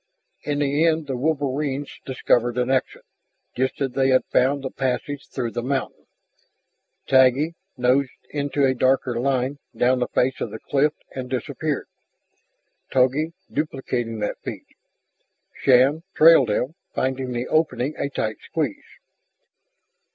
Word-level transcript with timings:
In 0.41 0.57
the 0.57 0.83
end 0.83 1.05
the 1.05 1.15
wolverines 1.15 1.99
discovered 2.07 2.57
an 2.57 2.71
exit, 2.71 3.05
just 3.55 3.79
as 3.81 3.91
they 3.91 4.09
had 4.09 4.25
found 4.33 4.63
the 4.63 4.71
passage 4.71 5.27
through 5.27 5.51
the 5.51 5.61
mountain. 5.61 6.07
Taggi 7.05 7.53
nosed 7.77 8.09
into 8.31 8.65
a 8.65 8.73
darker 8.73 9.19
line 9.19 9.59
down 9.77 9.99
the 9.99 10.07
face 10.07 10.41
of 10.41 10.49
the 10.49 10.57
cliff 10.57 10.93
and 11.13 11.29
disappeared, 11.29 11.85
Togi 12.91 13.33
duplicating 13.53 14.17
that 14.21 14.39
feat. 14.41 14.65
Shann 15.59 16.01
trailed 16.15 16.49
them, 16.49 16.73
finding 16.95 17.31
the 17.31 17.47
opening 17.47 17.93
a 17.97 18.09
tight 18.09 18.37
squeeze. 18.43 18.97